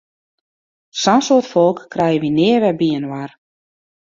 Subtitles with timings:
[1.01, 3.31] Sa'n soad folk krije wy nea wer byinoar!